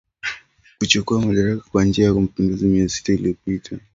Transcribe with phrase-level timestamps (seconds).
[0.79, 3.77] kuchukua madaraka kwa njia ya mapinduzi miezi sita iliyopita